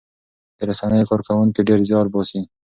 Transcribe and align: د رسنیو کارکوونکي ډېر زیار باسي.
د 0.57 0.59
رسنیو 0.69 1.09
کارکوونکي 1.09 1.61
ډېر 1.67 1.79
زیار 1.89 2.05
باسي. 2.13 2.41